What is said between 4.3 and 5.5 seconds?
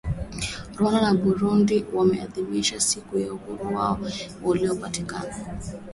uliopatikana